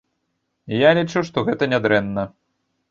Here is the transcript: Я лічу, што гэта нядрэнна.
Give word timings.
Я 0.77 0.89
лічу, 0.99 1.23
што 1.29 1.47
гэта 1.51 1.69
нядрэнна. 1.77 2.27